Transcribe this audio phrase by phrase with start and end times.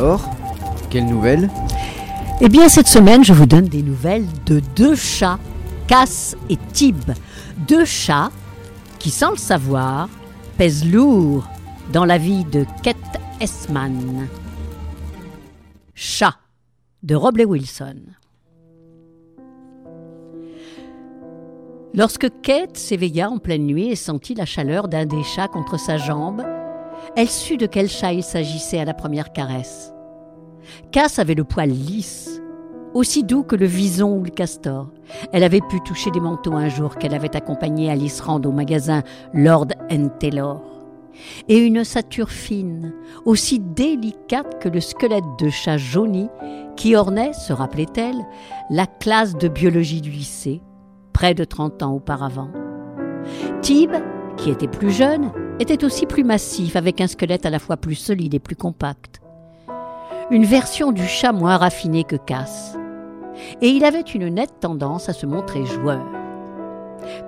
[0.00, 0.30] Alors,
[0.88, 1.50] quelle nouvelle?
[2.40, 5.38] Eh bien, cette semaine, je vous donne des nouvelles de deux chats,
[5.88, 7.10] Cass et Tib.
[7.68, 8.30] Deux chats
[8.98, 10.08] qui, sans le savoir,
[10.56, 11.46] pèsent lourd
[11.92, 12.96] dans la vie de Kate
[13.42, 14.26] Esman.
[15.94, 16.36] Chat
[17.02, 17.98] de Robley Wilson.
[21.92, 25.98] Lorsque Kate s'éveilla en pleine nuit et sentit la chaleur d'un des chats contre sa
[25.98, 26.42] jambe,
[27.16, 29.92] elle sut de quel chat il s'agissait à la première caresse.
[30.92, 32.40] Cass avait le poil lisse,
[32.94, 34.90] aussi doux que le vison ou le castor.
[35.32, 39.02] Elle avait pu toucher des manteaux un jour qu'elle avait accompagné Alice Rand au magasin
[39.32, 39.68] Lord
[40.18, 40.62] Taylor.
[41.48, 46.28] Et une sature fine, aussi délicate que le squelette de chat jauni
[46.76, 48.16] qui ornait, se rappelait-elle,
[48.70, 50.62] la classe de biologie du lycée,
[51.12, 52.50] près de 30 ans auparavant.
[53.60, 53.90] Tib,
[54.40, 57.94] qui était plus jeune, était aussi plus massif, avec un squelette à la fois plus
[57.94, 59.20] solide et plus compact.
[60.30, 62.76] Une version du chat moins raffiné que Cass.
[63.60, 66.04] Et il avait une nette tendance à se montrer joueur.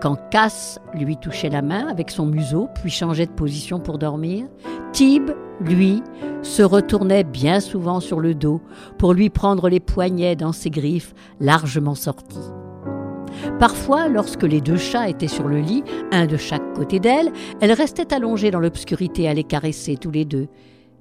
[0.01, 4.47] Quand Cass lui touchait la main avec son museau, puis changeait de position pour dormir,
[4.93, 6.03] Tib, lui,
[6.43, 8.61] se retournait bien souvent sur le dos
[8.99, 12.39] pour lui prendre les poignets dans ses griffes largement sorties.
[13.59, 17.73] Parfois, lorsque les deux chats étaient sur le lit, un de chaque côté d'elle, elle
[17.73, 20.49] restait allongée dans l'obscurité à les caresser tous les deux,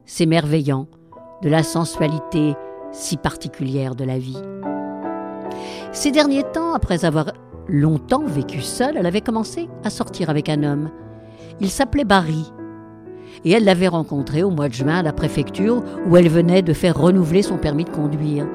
[0.05, 0.87] s'émerveillant
[1.41, 2.55] de la sensualité
[2.91, 4.41] si particulière de la vie.
[5.91, 7.31] Ces derniers temps, après avoir
[7.67, 10.89] longtemps vécu seule, elle avait commencé à sortir avec un homme.
[11.59, 12.51] Il s'appelait Barry.
[13.45, 16.73] Et elle l'avait rencontré au mois de juin à la préfecture où elle venait de
[16.73, 18.45] faire renouveler son permis de conduire.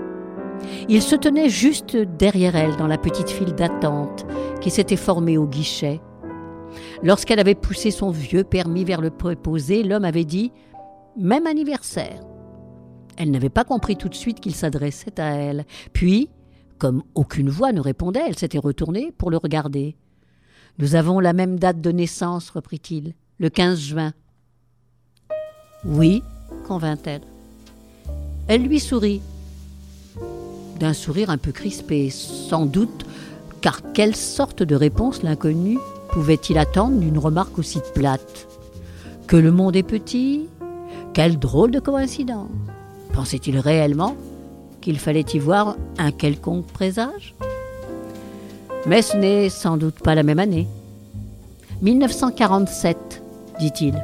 [0.89, 4.27] Il se tenait juste derrière elle dans la petite file d'attente
[4.61, 6.00] qui s'était formée au guichet.
[7.03, 10.53] Lorsqu'elle avait poussé son vieux permis vers le préposé, l'homme avait dit
[11.17, 12.20] Même anniversaire.
[13.17, 15.64] Elle n'avait pas compris tout de suite qu'il s'adressait à elle.
[15.92, 16.29] Puis,
[16.79, 19.96] comme aucune voix ne répondait, elle s'était retournée pour le regarder.
[20.79, 24.13] Nous avons la même date de naissance, reprit-il, le 15 juin.
[25.85, 26.23] Oui,
[26.67, 27.23] convint-elle.
[28.48, 29.23] Elle lui sourit
[30.79, 33.07] d'un sourire un peu crispé, sans doute,
[33.61, 35.79] car quelle sorte de réponse l'inconnu
[36.11, 38.47] pouvait-il attendre d'une remarque aussi plate?
[39.27, 40.47] Que le monde est petit
[41.13, 42.48] Quelle drôle de coïncidence
[43.13, 44.17] Pensait-il réellement
[44.81, 47.35] qu'il fallait y voir un quelconque présage?
[48.87, 50.69] Mais ce n'est sans doute pas la même année.
[51.83, 53.23] 1947,
[53.58, 54.01] dit-il.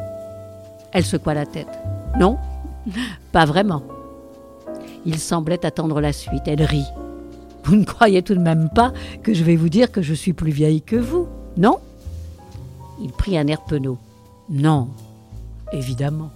[0.93, 1.69] Elle secoua la tête.
[2.19, 2.37] Non,
[3.31, 3.83] pas vraiment.
[5.06, 6.42] Il semblait attendre la suite.
[6.46, 6.86] Elle rit.
[7.64, 8.92] Vous ne croyez tout de même pas
[9.22, 11.78] que je vais vous dire que je suis plus vieille que vous, non?
[13.00, 13.98] Il prit un air penaud.
[14.50, 14.88] Non,
[15.72, 16.30] évidemment.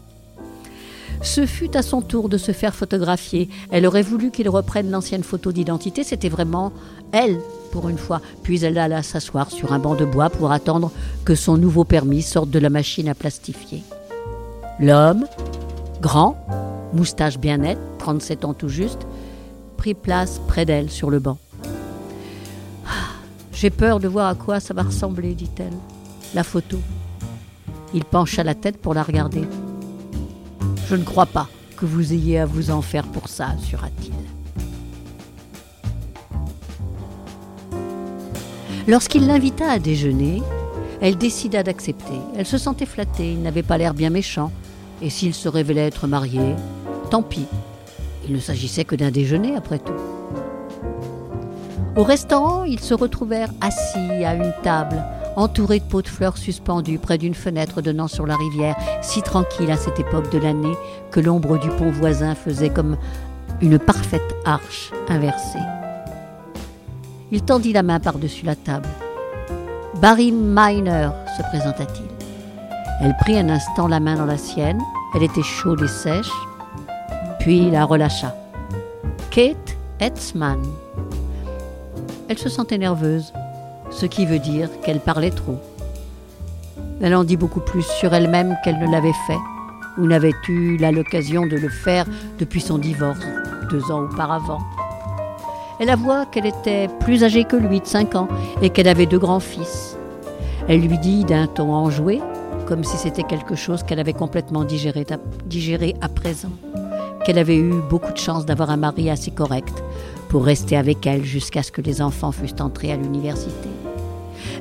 [1.22, 3.48] Ce fut à son tour de se faire photographier.
[3.70, 6.04] Elle aurait voulu qu'il reprenne l'ancienne photo d'identité.
[6.04, 6.72] C'était vraiment
[7.12, 7.38] elle,
[7.72, 8.20] pour une fois.
[8.42, 10.92] Puis elle alla s'asseoir sur un banc de bois pour attendre
[11.24, 13.82] que son nouveau permis sorte de la machine à plastifier.
[14.78, 15.26] L'homme,
[16.00, 16.36] grand,
[16.92, 19.06] moustache bien nette, 37 ans tout juste,
[19.76, 21.38] prit place près d'elle sur le banc.
[22.86, 23.14] Ah,
[23.52, 25.72] j'ai peur de voir à quoi ça va ressembler, dit-elle.
[26.34, 26.78] La photo.
[27.94, 29.42] Il pencha la tête pour la regarder.
[30.88, 34.12] Je ne crois pas que vous ayez à vous en faire pour ça, assura-t-il.
[38.88, 40.42] Lorsqu'il l'invita à déjeuner,
[41.00, 42.20] elle décida d'accepter.
[42.36, 44.52] Elle se sentait flattée, il n'avait pas l'air bien méchant,
[45.02, 46.54] et s'il se révélait être marié,
[47.10, 47.46] tant pis.
[48.26, 49.92] Il ne s'agissait que d'un déjeuner, après tout.
[51.96, 55.02] Au restaurant, ils se retrouvèrent assis à une table,
[55.36, 59.70] entourés de pots de fleurs suspendus près d'une fenêtre donnant sur la rivière, si tranquille
[59.70, 60.76] à cette époque de l'année
[61.10, 62.96] que l'ombre du pont voisin faisait comme
[63.62, 65.58] une parfaite arche inversée.
[67.32, 68.88] Il tendit la main par-dessus la table.
[70.00, 72.06] Barry Miner, se présenta-t-il.
[73.00, 74.80] Elle prit un instant la main dans la sienne.
[75.14, 76.30] Elle était chaude et sèche,
[77.38, 78.34] puis la relâcha.
[79.30, 80.62] Kate Etzman.
[82.28, 83.32] Elle se sentait nerveuse,
[83.90, 85.58] ce qui veut dire qu'elle parlait trop.
[87.00, 89.38] Elle en dit beaucoup plus sur elle-même qu'elle ne l'avait fait,
[89.98, 92.04] ou n'avait eu l'occasion de le faire
[92.38, 93.20] depuis son divorce,
[93.70, 94.60] deux ans auparavant.
[95.78, 98.28] Elle avoua qu'elle était plus âgée que lui de cinq ans
[98.62, 99.96] et qu'elle avait deux grands-fils.
[100.68, 102.20] Elle lui dit d'un ton enjoué,
[102.66, 105.06] comme si c'était quelque chose qu'elle avait complètement digéré,
[105.46, 106.52] digéré à présent
[107.26, 109.82] qu'elle avait eu beaucoup de chance d'avoir un mari assez correct
[110.28, 113.68] pour rester avec elle jusqu'à ce que les enfants fussent entrés à l'université.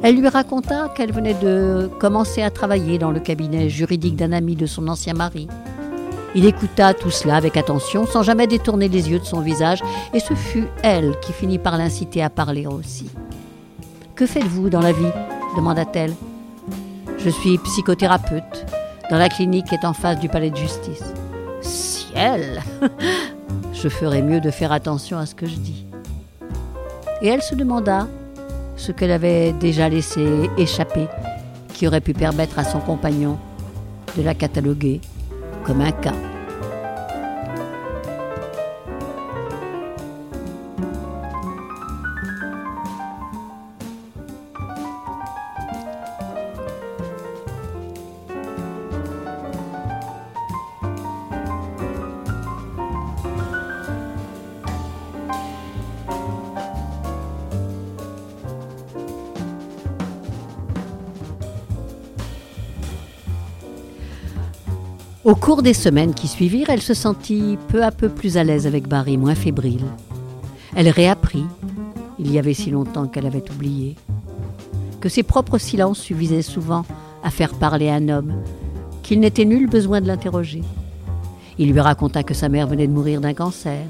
[0.01, 4.55] Elle lui raconta qu'elle venait de commencer à travailler dans le cabinet juridique d'un ami
[4.55, 5.47] de son ancien mari
[6.33, 9.83] Il écouta tout cela avec attention, sans jamais détourner les yeux de son visage,
[10.15, 13.11] et ce fut elle qui finit par l'inciter à parler aussi.
[14.15, 15.11] Que faites-vous dans la vie?
[15.55, 16.13] demanda-t-elle.
[17.25, 18.67] Je suis psychothérapeute,
[19.09, 21.03] dans la clinique qui est en face du palais de justice.
[21.59, 22.61] Ciel
[23.73, 25.87] Je ferais mieux de faire attention à ce que je dis.
[27.23, 28.07] Et elle se demanda
[28.75, 31.07] ce qu'elle avait déjà laissé échapper,
[31.73, 33.39] qui aurait pu permettre à son compagnon
[34.15, 35.01] de la cataloguer
[35.63, 36.13] comme un cas.
[65.35, 68.65] Au cours des semaines qui suivirent, elle se sentit peu à peu plus à l'aise
[68.65, 69.83] avec Barry, moins fébrile.
[70.77, 71.43] Elle réapprit,
[72.17, 73.97] il y avait si longtemps qu'elle avait oublié,
[75.01, 76.85] que ses propres silences suffisaient souvent
[77.21, 78.33] à faire parler un homme,
[79.03, 80.61] qu'il n'était nul besoin de l'interroger.
[81.59, 83.85] Il lui raconta que sa mère venait de mourir d'un cancer.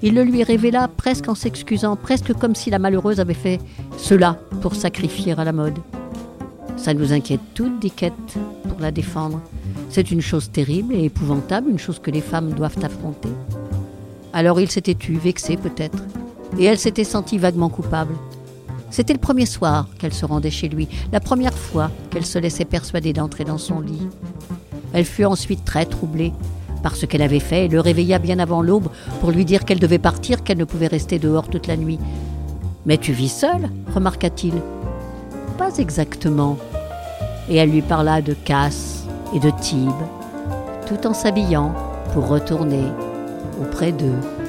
[0.00, 3.60] Il le lui révéla presque en s'excusant, presque comme si la malheureuse avait fait
[3.98, 5.78] cela pour sacrifier à la mode.
[6.78, 9.42] Ça nous inquiète toutes, dit Kate, pour la défendre.
[9.90, 13.28] C'est une chose terrible et épouvantable, une chose que les femmes doivent affronter.
[14.32, 16.04] Alors il s'était tu, vexé peut-être,
[16.60, 18.14] et elle s'était sentie vaguement coupable.
[18.92, 22.64] C'était le premier soir qu'elle se rendait chez lui, la première fois qu'elle se laissait
[22.64, 24.06] persuader d'entrer dans son lit.
[24.92, 26.32] Elle fut ensuite très troublée
[26.84, 28.90] par ce qu'elle avait fait et le réveilla bien avant l'aube
[29.20, 31.98] pour lui dire qu'elle devait partir, qu'elle ne pouvait rester dehors toute la nuit.
[32.86, 33.68] Mais tu vis seule?
[33.92, 34.54] remarqua-t-il.
[35.58, 36.58] Pas exactement.
[37.48, 38.89] Et elle lui parla de Casse,
[39.34, 39.90] et de Tibes,
[40.86, 41.74] tout en s'habillant
[42.12, 42.84] pour retourner
[43.60, 44.39] auprès d'eux.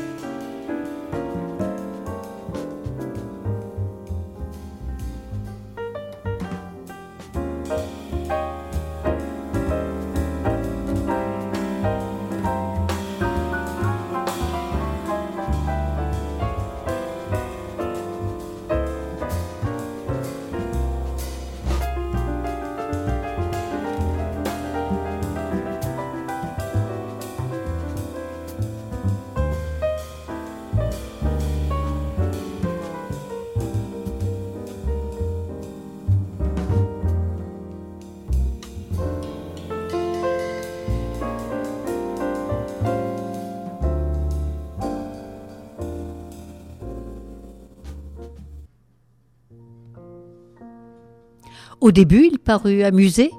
[51.82, 53.32] Au début, il parut amusé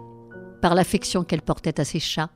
[0.60, 2.30] par l'affection qu'elle portait à ses chats.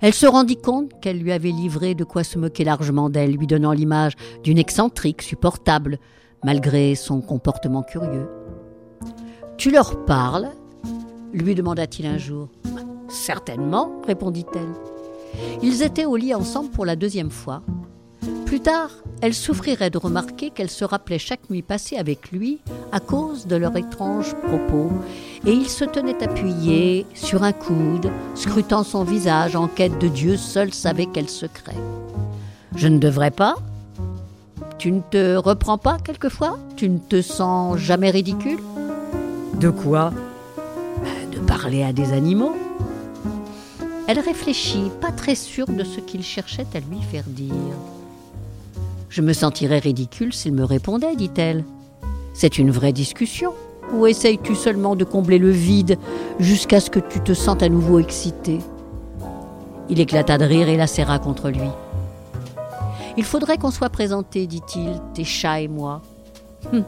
[0.00, 3.48] Elle se rendit compte qu'elle lui avait livré de quoi se moquer largement d'elle, lui
[3.48, 4.14] donnant l'image
[4.44, 5.98] d'une excentrique supportable,
[6.44, 8.28] malgré son comportement curieux.
[9.56, 10.50] Tu leur parles?
[11.32, 12.48] lui demanda-t-il un jour.
[13.08, 14.74] Certainement, répondit-elle.
[15.62, 17.62] Ils étaient au lit ensemble pour la deuxième fois.
[18.46, 18.90] Plus tard,
[19.22, 22.58] elle souffrirait de remarquer qu'elle se rappelait chaque nuit passée avec lui
[22.92, 24.90] à cause de leurs étranges propos,
[25.46, 30.36] et il se tenait appuyé sur un coude, scrutant son visage en quête de Dieu
[30.36, 31.76] seul savait quel secret.
[32.76, 33.56] Je ne devrais pas?
[34.78, 36.58] Tu ne te reprends pas quelquefois?
[36.76, 38.60] Tu ne te sens jamais ridicule?
[39.54, 40.12] De quoi?
[41.32, 42.56] De parler à des animaux
[44.06, 47.54] Elle réfléchit, pas très sûre de ce qu'il cherchait à lui faire dire.
[49.10, 51.64] Je me sentirais ridicule s'il me répondait, dit-elle.
[52.32, 53.52] C'est une vraie discussion.
[53.92, 55.98] Ou essayes-tu seulement de combler le vide
[56.38, 58.60] jusqu'à ce que tu te sentes à nouveau excité
[59.88, 61.68] Il éclata de rire et la serra contre lui.
[63.16, 66.02] Il faudrait qu'on soit présentés, dit-il, tes chats et moi.
[66.72, 66.84] Hum,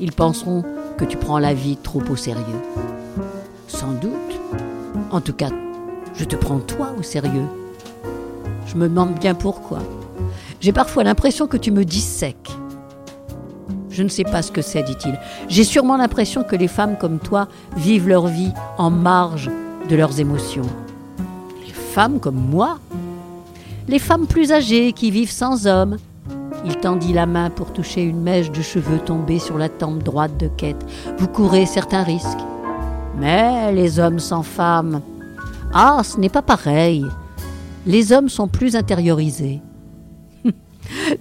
[0.00, 0.64] ils penseront
[0.96, 2.62] que tu prends la vie trop au sérieux.
[3.66, 4.40] Sans doute.
[5.10, 5.50] En tout cas,
[6.14, 7.46] je te prends toi au sérieux.
[8.66, 9.80] Je me demande bien pourquoi.
[10.60, 12.50] J'ai parfois l'impression que tu me dissèques.
[13.90, 15.18] Je ne sais pas ce que c'est, dit-il.
[15.48, 19.50] J'ai sûrement l'impression que les femmes comme toi vivent leur vie en marge
[19.88, 20.66] de leurs émotions.
[21.66, 22.78] Les femmes comme moi
[23.88, 25.96] Les femmes plus âgées qui vivent sans homme
[26.64, 30.36] Il tendit la main pour toucher une mèche de cheveux tombée sur la tempe droite
[30.38, 30.84] de Kate.
[31.18, 32.38] Vous courez certains risques.
[33.18, 35.02] Mais les hommes sans femmes.
[35.72, 37.04] Ah, ce n'est pas pareil.
[37.86, 39.60] Les hommes sont plus intériorisés.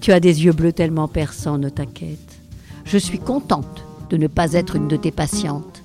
[0.02, 2.40] Tu as des yeux bleus tellement perçants, ne t'inquiète.
[2.86, 5.84] Je suis contente de ne pas être une de tes patientes.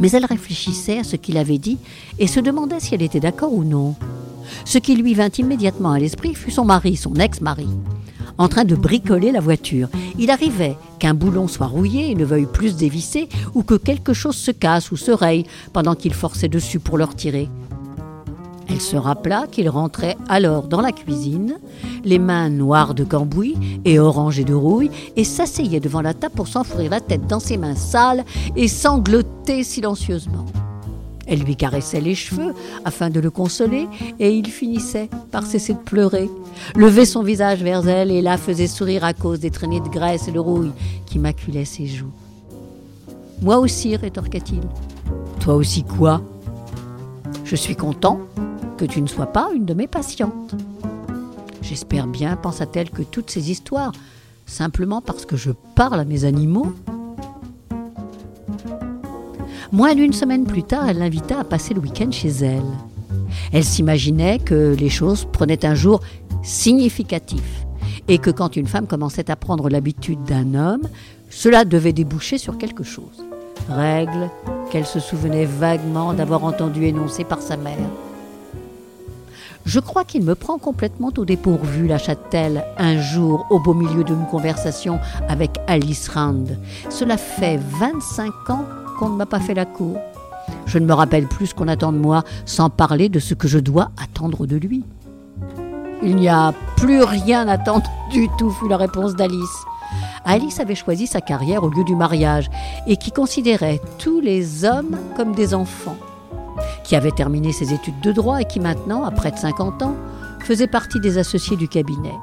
[0.00, 1.78] Mais elle réfléchissait à ce qu'il avait dit
[2.18, 3.94] et se demandait si elle était d'accord ou non.
[4.64, 7.68] Ce qui lui vint immédiatement à l'esprit fut son mari, son ex-mari,
[8.38, 9.88] en train de bricoler la voiture.
[10.18, 14.36] Il arrivait qu'un boulon soit rouillé et ne veuille plus dévisser, ou que quelque chose
[14.36, 17.48] se casse ou se raye pendant qu'il forçait dessus pour le retirer.
[18.70, 21.58] Elle se rappela qu'il rentrait alors dans la cuisine,
[22.04, 26.46] les mains noires de cambouis et orangées de rouille, et s'asseyait devant la table pour
[26.46, 28.24] s'enfouir la tête dans ses mains sales
[28.54, 30.46] et sangloter silencieusement.
[31.26, 35.78] Elle lui caressait les cheveux afin de le consoler, et il finissait par cesser de
[35.78, 36.30] pleurer,
[36.76, 40.28] levait son visage vers elle et la faisait sourire à cause des traînées de graisse
[40.28, 40.72] et de rouille
[41.06, 42.12] qui maculaient ses joues.
[43.42, 44.62] Moi aussi, rétorqua-t-il.
[45.40, 46.20] Toi aussi quoi?
[47.44, 48.20] Je suis content,
[48.80, 50.54] que tu ne sois pas une de mes patientes.
[51.60, 53.92] J'espère bien, pensa-t-elle, que toutes ces histoires,
[54.46, 56.72] simplement parce que je parle à mes animaux.
[59.70, 62.64] Moins d'une semaine plus tard, elle l'invita à passer le week-end chez elle.
[63.52, 66.00] Elle s'imaginait que les choses prenaient un jour
[66.42, 67.66] significatif
[68.08, 70.88] et que quand une femme commençait à prendre l'habitude d'un homme,
[71.28, 73.26] cela devait déboucher sur quelque chose.
[73.68, 74.30] Règle
[74.70, 77.76] qu'elle se souvenait vaguement d'avoir entendu énoncer par sa mère.
[79.66, 84.26] Je crois qu'il me prend complètement au dépourvu, lâcha-t-elle un jour au beau milieu d'une
[84.26, 84.98] conversation
[85.28, 86.44] avec Alice Rand.
[86.88, 88.64] Cela fait 25 ans
[88.98, 89.98] qu'on ne m'a pas fait la cour.
[90.66, 93.48] Je ne me rappelle plus ce qu'on attend de moi, sans parler de ce que
[93.48, 94.82] je dois attendre de lui.
[96.02, 99.64] Il n'y a plus rien à attendre du tout, fut la réponse d'Alice.
[100.24, 102.50] Alice avait choisi sa carrière au lieu du mariage
[102.86, 105.96] et qui considérait tous les hommes comme des enfants
[106.90, 109.94] qui avait terminé ses études de droit et qui maintenant, à près de 50 ans,
[110.40, 112.16] faisait partie des associés du cabinet.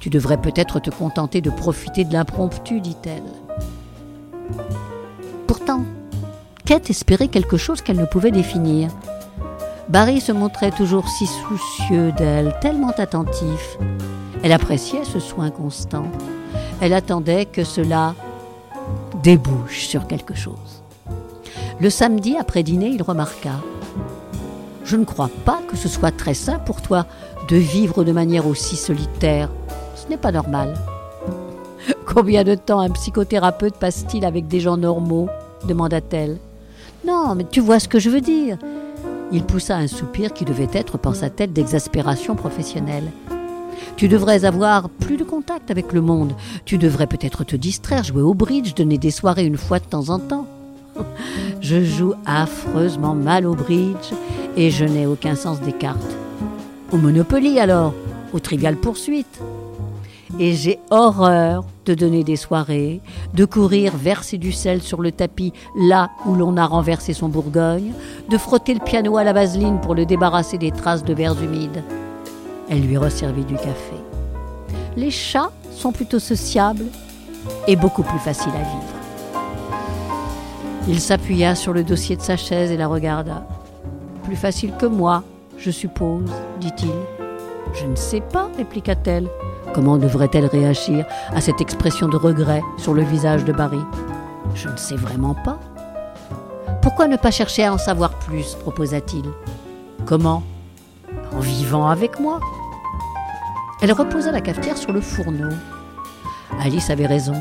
[0.00, 3.30] Tu devrais peut-être te contenter de profiter de l'impromptu, dit-elle.
[5.46, 5.84] Pourtant,
[6.64, 8.88] Kate espérait quelque chose qu'elle ne pouvait définir.
[9.90, 13.76] Barry se montrait toujours si soucieux d'elle, tellement attentif.
[14.42, 16.06] Elle appréciait ce soin constant.
[16.80, 18.14] Elle attendait que cela
[19.22, 20.77] débouche sur quelque chose.
[21.80, 23.52] Le samedi, après dîner, il remarqua
[24.84, 27.06] Je ne crois pas que ce soit très sain pour toi
[27.48, 29.48] de vivre de manière aussi solitaire.
[29.94, 30.74] Ce n'est pas normal.
[32.04, 35.28] Combien de temps un psychothérapeute passe-t-il avec des gens normaux
[35.66, 36.38] demanda-t-elle.
[37.06, 38.58] Non, mais tu vois ce que je veux dire.
[39.30, 43.10] Il poussa un soupir qui devait être, pensa-t-elle, d'exaspération professionnelle.
[43.96, 46.32] Tu devrais avoir plus de contact avec le monde.
[46.64, 50.08] Tu devrais peut-être te distraire, jouer au bridge, donner des soirées une fois de temps
[50.08, 50.46] en temps.
[51.70, 54.14] Je joue affreusement mal au bridge
[54.56, 56.16] et je n'ai aucun sens des cartes.
[56.92, 57.92] Au Monopoly alors,
[58.32, 59.38] au Trivial Poursuite.
[60.38, 63.02] Et j'ai horreur de donner des soirées,
[63.34, 67.92] de courir verser du sel sur le tapis là où l'on a renversé son Bourgogne,
[68.30, 71.84] de frotter le piano à la vaseline pour le débarrasser des traces de verres humides.
[72.70, 73.96] Elle lui resservit du café.
[74.96, 76.86] Les chats sont plutôt sociables
[77.66, 78.97] et beaucoup plus faciles à vivre.
[80.90, 83.46] Il s'appuya sur le dossier de sa chaise et la regarda.
[84.24, 85.22] Plus facile que moi,
[85.58, 86.30] je suppose,
[86.60, 86.94] dit-il.
[87.74, 89.28] Je ne sais pas, répliqua-t-elle.
[89.74, 91.04] Comment devrait-elle réagir
[91.34, 93.82] à cette expression de regret sur le visage de Barry?
[94.54, 95.58] Je ne sais vraiment pas.
[96.80, 98.54] Pourquoi ne pas chercher à en savoir plus?
[98.54, 99.26] proposa-t-il.
[100.06, 100.42] Comment?
[101.36, 102.40] En vivant avec moi.
[103.82, 105.50] Elle reposa la cafetière sur le fourneau.
[106.58, 107.34] Alice avait raison.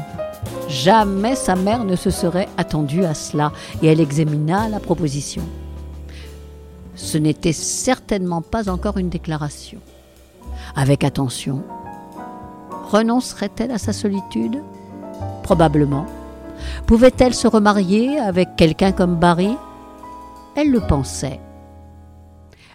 [0.68, 5.44] Jamais sa mère ne se serait attendue à cela et elle examina la proposition.
[6.96, 9.80] Ce n'était certainement pas encore une déclaration.
[10.76, 11.64] Avec attention,
[12.92, 14.62] renoncerait-elle à sa solitude?
[15.44, 16.06] Probablement.
[16.86, 19.56] Pouvait-elle se remarier avec quelqu'un comme Barry?
[20.56, 21.40] Elle le pensait.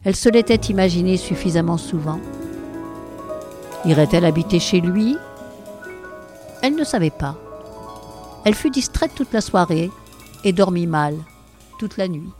[0.04, 2.20] Elle se l'était imaginé suffisamment souvent.
[3.84, 5.16] Irait-elle habiter chez lui?
[6.62, 7.36] Elle ne savait pas.
[8.44, 9.90] Elle fut distraite toute la soirée
[10.44, 11.16] et dormit mal
[11.78, 12.30] toute la nuit.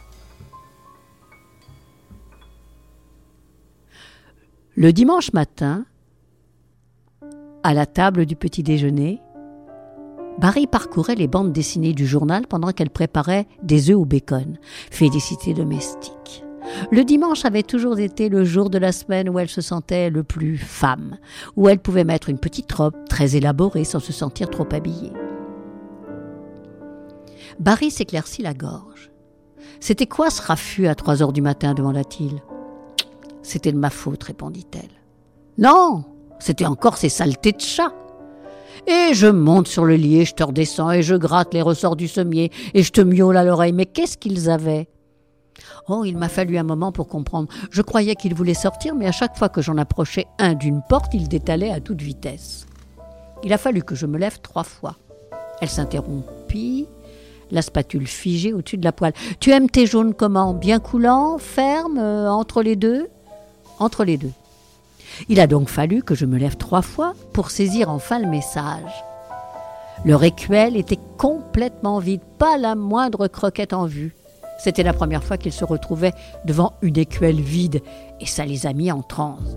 [4.75, 5.85] Le dimanche matin,
[7.63, 9.21] à la table du petit déjeuner,
[10.39, 14.59] Barry parcourait les bandes dessinées du journal pendant qu'elle préparait des œufs au bacon,
[14.91, 16.43] félicité domestique.
[16.91, 20.23] Le dimanche avait toujours été le jour de la semaine où elle se sentait le
[20.23, 21.19] plus femme,
[21.57, 25.13] où elle pouvait mettre une petite robe très élaborée sans se sentir trop habillée.
[27.59, 29.11] Barry s'éclaircit la gorge.
[29.81, 32.43] C'était quoi ce raffut à trois heures du matin demanda-t-il.
[33.43, 34.91] C'était de ma faute, répondit-elle.
[35.59, 36.05] Non,
[36.39, 37.93] c'était encore ces saletés de chat.
[38.87, 41.97] Et je monte sur le lit et je te redescends et je gratte les ressorts
[41.97, 43.73] du sommier et je te miaule à l'oreille.
[43.73, 44.89] Mais qu'est-ce qu'ils avaient?
[45.89, 47.49] Oh, il m'a fallu un moment pour comprendre.
[47.71, 51.15] Je croyais qu'il voulait sortir, mais à chaque fois que j'en approchais un d'une porte,
[51.15, 52.67] il détalait à toute vitesse.
[53.45, 54.97] Il a fallu que je me lève trois fois.
[55.61, 56.89] Elle s'interrompit,
[57.53, 59.13] la spatule figée au-dessus de la poêle.
[59.39, 60.55] Tu aimes tes jaunes comment?
[60.55, 63.09] Bien coulants, fermes, euh, entre les deux?
[63.79, 64.33] Entre les deux.
[65.29, 69.05] Il a donc fallu que je me lève trois fois pour saisir enfin le message.
[70.05, 74.17] Le récuel était complètement vide, pas la moindre croquette en vue.
[74.59, 77.83] C'était la première fois qu'il se retrouvait devant une écuelle vide,
[78.21, 79.57] et ça les a mis en transe.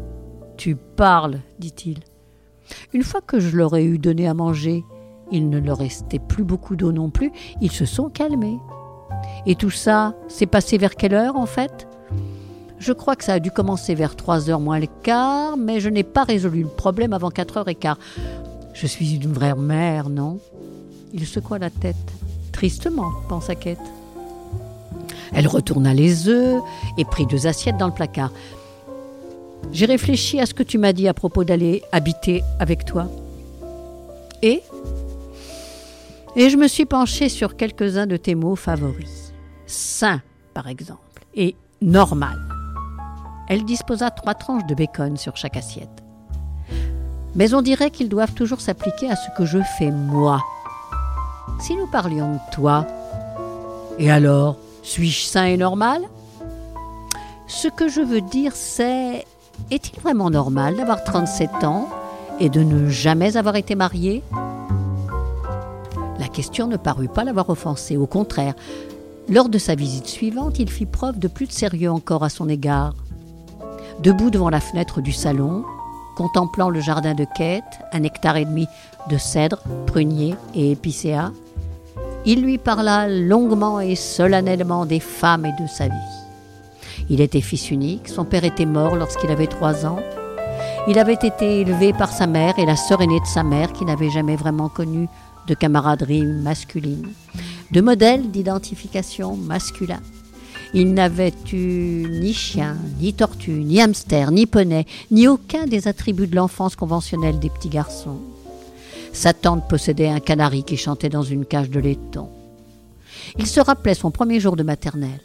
[0.57, 1.99] Tu parles, dit-il.
[2.93, 4.83] Une fois que je leur ai eu donné à manger,
[5.31, 8.57] il ne leur restait plus beaucoup d'eau non plus, ils se sont calmés.
[9.45, 11.87] Et tout ça s'est passé vers quelle heure en fait?
[12.77, 15.89] Je crois que ça a dû commencer vers 3 heures moins le quart, mais je
[15.89, 17.97] n'ai pas résolu le problème avant 4 heures et quart.
[18.73, 20.39] Je suis une vraie mère, non?
[21.13, 21.95] Il secoua la tête.
[22.51, 23.79] Tristement, pensa Kate.
[25.33, 26.61] Elle retourna les œufs
[26.97, 28.31] et prit deux assiettes dans le placard.
[29.71, 33.07] J'ai réfléchi à ce que tu m'as dit à propos d'aller habiter avec toi.
[34.41, 34.61] Et?
[36.37, 39.33] Et je me suis penchée sur quelques-uns de tes mots favoris.
[39.67, 40.21] Sain,
[40.53, 42.37] par exemple, et normal.
[43.47, 46.03] Elle disposa trois tranches de bacon sur chaque assiette.
[47.35, 50.41] Mais on dirait qu'ils doivent toujours s'appliquer à ce que je fais moi.
[51.59, 52.85] Si nous parlions de toi,
[53.97, 56.01] et alors, suis-je sain et normal?
[57.47, 59.25] Ce que je veux dire, c'est
[59.71, 61.87] est-il vraiment normal d'avoir 37 ans
[62.41, 64.21] et de ne jamais avoir été marié?
[66.35, 68.53] Question ne parut pas l'avoir offensé, au contraire.
[69.29, 72.49] Lors de sa visite suivante, il fit preuve de plus de sérieux encore à son
[72.49, 72.93] égard.
[74.03, 75.63] Debout devant la fenêtre du salon,
[76.17, 78.67] contemplant le jardin de Kate, un hectare et demi
[79.09, 81.31] de cèdres, pruniers et épicéas,
[82.25, 86.15] il lui parla longuement et solennellement des femmes et de sa vie.
[87.09, 89.99] Il était fils unique, son père était mort lorsqu'il avait trois ans.
[90.87, 93.85] Il avait été élevé par sa mère et la sœur aînée de sa mère qui
[93.85, 95.07] n'avait jamais vraiment connu
[95.47, 97.07] de camaraderie masculine,
[97.71, 100.01] de modèle d'identification masculin.
[100.73, 106.27] Il n'avait eu ni chien, ni tortue, ni hamster, ni poney, ni aucun des attributs
[106.27, 108.19] de l'enfance conventionnelle des petits garçons.
[109.13, 112.27] Sa tante possédait un canari qui chantait dans une cage de laiton.
[113.37, 115.21] Il se rappelait son premier jour de maternelle.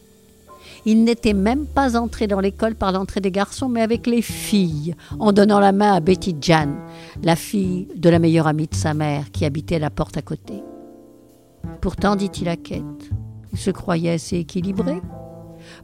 [0.86, 4.94] Il n'était même pas entré dans l'école par l'entrée des garçons, mais avec les filles,
[5.18, 6.68] en donnant la main à Betty Jan,
[7.22, 10.62] la fille de la meilleure amie de sa mère, qui habitait la porte à côté.
[11.80, 13.10] Pourtant, dit-il à Kate,
[13.52, 15.00] il se croyait assez équilibré.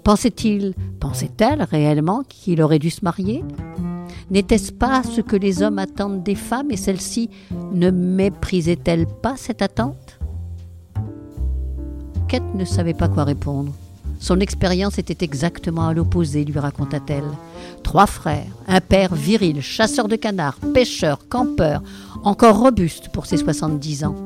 [0.02, 3.44] Pensait-il, pensait-elle réellement qu'il aurait dû se marier?
[4.30, 7.30] N'était-ce pas ce que les hommes attendent des femmes et celle-ci
[7.72, 10.18] ne méprisait-elle pas cette attente?
[12.28, 13.72] Kate ne savait pas quoi répondre.
[14.18, 17.24] Son expérience était exactement à l'opposé, lui raconta-t-elle.
[17.83, 21.83] Trois frères, un père viril, chasseur de canards, pêcheur, campeur,
[22.24, 24.16] encore robuste pour ses 70 ans.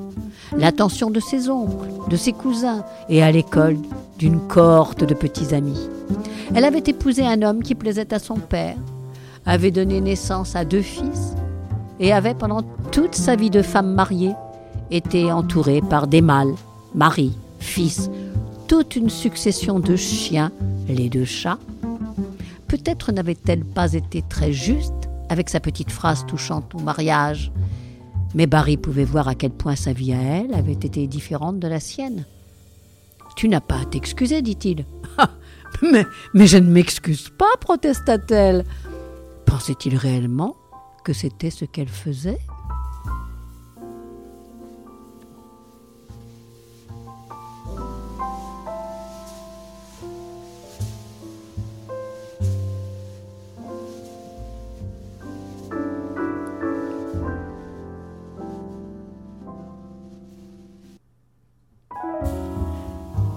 [0.56, 3.76] L'attention de ses oncles, de ses cousins et à l'école
[4.18, 5.88] d'une cohorte de petits amis.
[6.54, 8.76] Elle avait épousé un homme qui plaisait à son père,
[9.46, 11.34] avait donné naissance à deux fils
[12.00, 14.34] et avait pendant toute sa vie de femme mariée
[14.90, 16.54] été entourée par des mâles,
[16.94, 18.10] maris, fils,
[18.70, 20.52] toute une succession de chiens,
[20.86, 21.58] les deux chats.
[22.68, 27.50] Peut-être n'avait-elle pas été très juste avec sa petite phrase touchante au mariage,
[28.32, 31.66] mais Barry pouvait voir à quel point sa vie à elle avait été différente de
[31.66, 32.26] la sienne.
[33.34, 34.86] Tu n'as pas à t'excuser, dit-il.
[35.18, 35.30] Ah,
[35.82, 38.64] mais, mais je ne m'excuse pas, protesta-t-elle.
[39.46, 40.54] Pensait-il réellement
[41.04, 42.38] que c'était ce qu'elle faisait?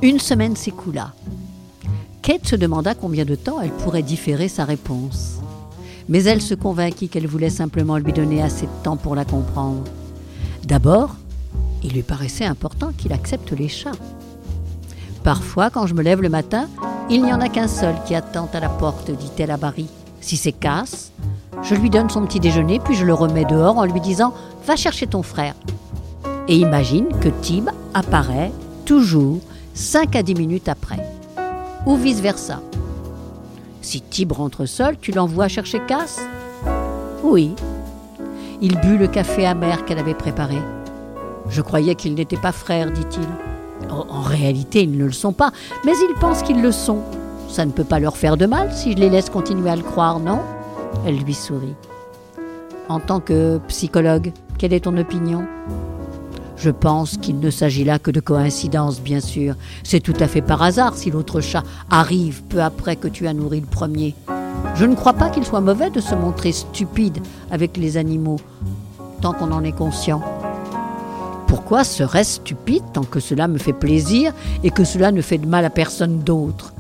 [0.04, 1.14] Une semaine s'écoula.
[2.22, 5.40] Kate se demanda combien de temps elle pourrait différer sa réponse.
[6.10, 9.86] Mais elle se convainquit qu'elle voulait simplement lui donner assez de temps pour la comprendre.
[10.66, 11.16] D'abord,
[11.86, 13.94] il lui paraissait important qu'il accepte les chats.
[15.24, 16.68] Parfois, quand je me lève le matin,
[17.10, 19.88] il n'y en a qu'un seul qui attend à la porte, dit-elle à Barry.
[20.20, 21.14] Si c'est casse,
[21.62, 24.34] je lui donne son petit déjeuner, puis je le remets dehors en lui disant
[24.66, 25.56] Va chercher ton frère.
[26.50, 28.52] Et imagine que Tib apparaît
[28.84, 29.40] toujours
[29.74, 31.00] 5 à 10 minutes après.
[31.86, 32.62] Ou vice-versa.
[33.82, 36.22] Si Tib rentre seul, tu l'envoies chercher Cass
[37.24, 37.56] Oui.
[38.62, 40.58] Il but le café amer qu'elle avait préparé.
[41.50, 43.28] Je croyais qu'ils n'étaient pas frères, dit-il.
[43.90, 45.52] En, réalité, ils ne le sont pas,
[45.86, 47.00] mais il pense qu'ils le sont.
[47.50, 49.84] ça ne peut pas leur faire de mal si je les laisse continuer à le
[49.84, 50.40] croire, non?
[51.06, 51.76] Elle lui sourit.
[52.90, 55.46] En tant que psychologue, quelle est ton opinion?
[56.56, 59.56] Je pense qu'il ne s'agit là que de coïncidence, bien sûr.
[59.84, 63.34] C'est tout à fait par hasard si l'autre chat arrive peu après que tu as
[63.34, 64.16] nourri le premier.
[64.76, 67.20] Je ne crois pas qu'il soit mauvais de se montrer stupide
[67.52, 68.40] avec les animaux,
[69.22, 70.22] tant qu'on en est conscient.
[71.48, 75.46] Pourquoi serait-ce stupide tant que cela me fait plaisir et que cela ne fait de
[75.48, 76.74] mal à personne d'autre?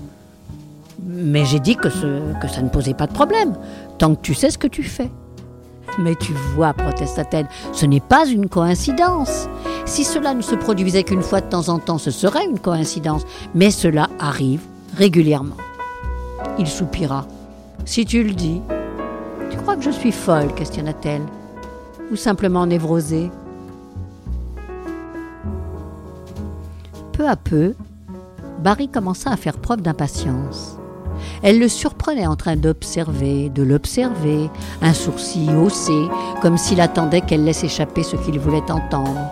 [1.05, 3.53] Mais j'ai dit que, que ça ne posait pas de problème,
[3.97, 5.11] tant que tu sais ce que tu fais.
[5.99, 9.47] Mais tu vois, protesta-t-elle, ce n'est pas une coïncidence.
[9.85, 13.25] Si cela ne se produisait qu'une fois de temps en temps, ce serait une coïncidence.
[13.53, 14.61] Mais cela arrive
[14.95, 15.57] régulièrement.
[16.57, 17.25] Il soupira.
[17.85, 18.61] Si tu le dis.
[19.49, 21.23] Tu crois que je suis folle questionna-t-elle.
[22.11, 23.29] Ou simplement névrosée
[27.11, 27.75] Peu à peu,
[28.59, 30.77] Barry commença à faire preuve d'impatience.
[31.43, 34.49] Elle le surprenait en train d'observer, de l'observer,
[34.81, 36.07] un sourcil haussé,
[36.41, 39.29] comme s'il attendait qu'elle laisse échapper ce qu'il voulait entendre.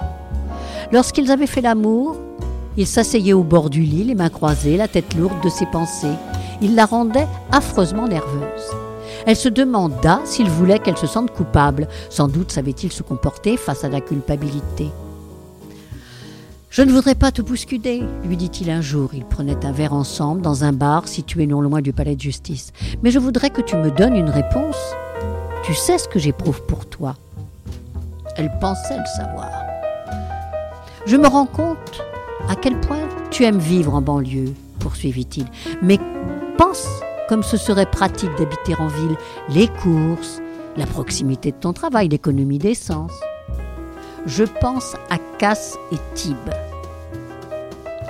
[0.92, 2.18] Lorsqu'ils avaient fait l'amour,
[2.76, 6.18] il s'asseyait au bord du lit, les mains croisées, la tête lourde de ses pensées.
[6.62, 8.76] Il la rendait affreusement nerveuse.
[9.26, 11.88] Elle se demanda s'il voulait qu'elle se sente coupable.
[12.10, 14.90] Sans doute savait-il se comporter face à la culpabilité.
[16.72, 19.10] Je ne voudrais pas te bousculer, lui dit-il un jour.
[19.14, 22.72] Ils prenaient un verre ensemble dans un bar situé non loin du palais de justice.
[23.04, 24.78] Mais je voudrais que tu me donnes une réponse.
[25.66, 27.18] Tu sais ce que j'éprouve pour toi.
[28.38, 29.52] Elle pensait le savoir.
[31.06, 32.06] Je me rends compte
[32.48, 35.48] à quel point tu aimes vivre en banlieue, poursuivit-il.
[35.82, 36.00] Mais
[36.58, 36.88] pense
[37.28, 39.18] comme ce serait pratique d'habiter en ville,
[39.50, 40.42] les courses,
[40.78, 43.12] la proximité de ton travail, l'économie d'essence
[44.26, 46.38] je pense à Cass et Tib.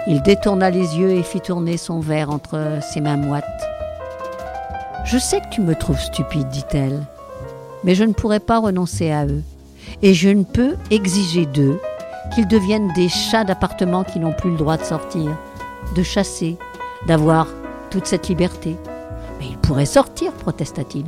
[0.08, 3.46] Il détourna les yeux et fit tourner son verre entre ses mains moites.
[5.06, 7.02] Je sais que tu me trouves stupide, dit-elle,
[7.84, 9.44] mais je ne pourrai pas renoncer à eux,
[10.02, 11.80] et je ne peux exiger d'eux
[12.34, 15.36] qu'ils deviennent des chats d'appartement qui n'ont plus le droit de sortir,
[15.96, 16.58] de chasser,
[17.08, 17.48] d'avoir
[17.90, 18.76] toute cette liberté.
[19.40, 21.06] Mais ils pourraient sortir, protesta-t-il.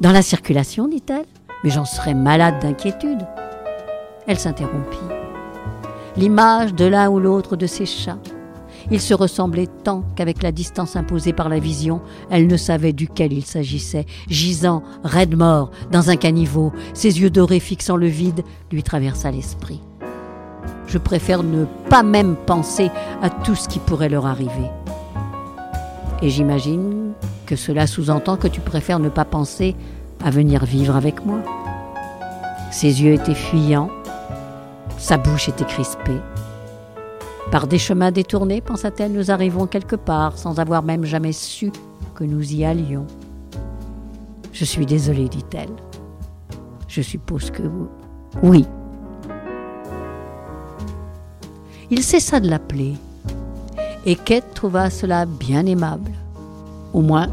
[0.00, 1.24] Dans la circulation, dit-elle,
[1.62, 3.26] mais j'en serais malade d'inquiétude.
[4.26, 4.98] Elle s'interrompit.
[6.16, 8.18] L'image de l'un ou l'autre de ses chats.
[8.90, 13.32] Ils se ressemblaient tant qu'avec la distance imposée par la vision, elle ne savait duquel
[13.32, 14.06] il s'agissait.
[14.28, 19.80] Gisant, raide mort, dans un caniveau, ses yeux dorés fixant le vide, lui traversa l'esprit.
[20.86, 22.90] Je préfère ne pas même penser
[23.22, 24.70] à tout ce qui pourrait leur arriver.
[26.22, 27.12] Et j'imagine
[27.44, 29.74] que cela sous-entend que tu préfères ne pas penser
[30.24, 31.38] à venir vivre avec moi.
[32.70, 33.90] Ses yeux étaient fuyants,
[34.98, 36.20] sa bouche était crispée.
[37.50, 41.70] Par des chemins détournés, pensa-t-elle, nous arrivons quelque part sans avoir même jamais su
[42.14, 43.06] que nous y allions.
[44.52, 45.74] Je suis désolée, dit-elle.
[46.88, 47.62] Je suppose que.
[48.42, 48.64] Oui.
[51.90, 52.94] Il cessa de l'appeler,
[54.04, 56.10] et Kate trouva cela bien aimable.
[56.92, 57.28] Au moins,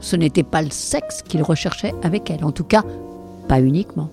[0.00, 2.82] ce n'était pas le sexe qu'il recherchait avec elle, en tout cas,
[3.46, 4.10] pas uniquement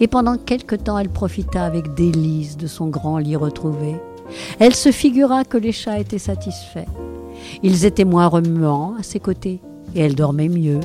[0.00, 3.96] et pendant quelque temps elle profita avec délice de son grand lit retrouvé.
[4.58, 6.88] Elle se figura que les chats étaient satisfaits.
[7.62, 9.60] Ils étaient moins remuants à ses côtés,
[9.94, 10.80] et elle dormait mieux.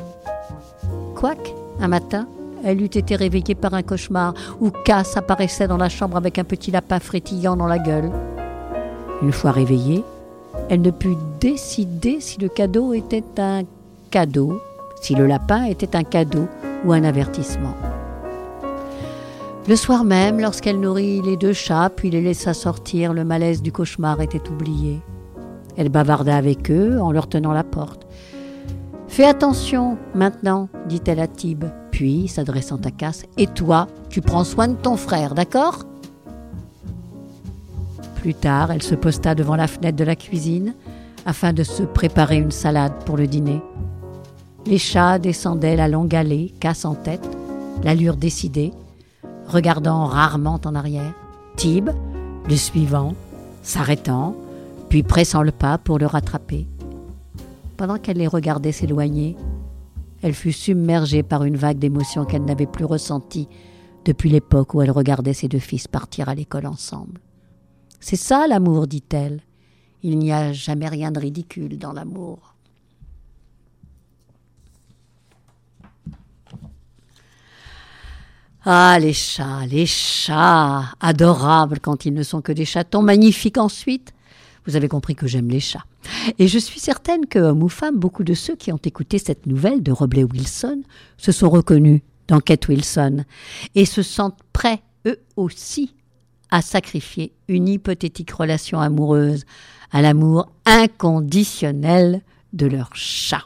[1.15, 2.27] Quoique, un matin,
[2.63, 6.43] elle eût été réveillée par un cauchemar où Cass apparaissait dans la chambre avec un
[6.43, 8.11] petit lapin frétillant dans la gueule.
[9.21, 10.03] Une fois réveillée,
[10.69, 13.63] elle ne put décider si le cadeau était un
[14.11, 14.61] cadeau,
[15.01, 16.47] si le lapin était un cadeau
[16.85, 17.75] ou un avertissement.
[19.67, 23.73] Le soir même, lorsqu'elle nourrit les deux chats, puis les laissa sortir, le malaise du
[23.73, 25.01] cauchemar était oublié.
[25.75, 28.07] Elle bavarda avec eux en leur tenant la porte.
[29.09, 34.69] Fais attention maintenant, dit-elle à Tib, puis, s'adressant à Cass, et toi, tu prends soin
[34.69, 35.83] de ton frère, d'accord?
[38.21, 40.75] Plus tard, elle se posta devant la fenêtre de la cuisine
[41.25, 43.61] afin de se préparer une salade pour le dîner.
[44.65, 47.27] Les chats descendaient la longue allée, Cass en tête,
[47.83, 48.71] l'allure décidée,
[49.47, 51.13] regardant rarement en arrière.
[51.55, 51.89] Tib,
[52.47, 53.13] le suivant,
[53.63, 54.35] s'arrêtant,
[54.89, 56.67] puis pressant le pas pour le rattraper.
[57.77, 59.35] Pendant qu'elle les regardait s'éloigner,
[60.21, 63.47] elle fut submergée par une vague d'émotions qu'elle n'avait plus ressentie
[64.05, 67.21] depuis l'époque où elle regardait ses deux fils partir à l'école ensemble.
[67.99, 69.41] C'est ça l'amour, dit-elle.
[70.03, 72.55] Il n'y a jamais rien de ridicule dans l'amour.
[78.69, 84.11] Ah, les chats, les chats, adorables quand ils ne sont que des chatons, magnifiques ensuite.
[84.65, 85.85] Vous avez compris que j'aime les chats.
[86.37, 89.45] Et je suis certaine que, homme ou femme, beaucoup de ceux qui ont écouté cette
[89.45, 90.81] nouvelle de Robley Wilson
[91.15, 93.23] se sont reconnus dans Kate Wilson
[93.73, 95.95] et se sentent prêts, eux aussi,
[96.51, 99.45] à sacrifier une hypothétique relation amoureuse
[99.93, 103.45] à l'amour inconditionnel de leur chat.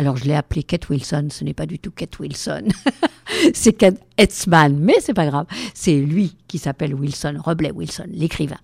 [0.00, 2.68] Alors je l'ai appelé Kate Wilson, ce n'est pas du tout Kate Wilson,
[3.52, 8.56] c'est Kate Etzman, mais c'est pas grave, c'est lui qui s'appelle Wilson, Robley Wilson, l'écrivain.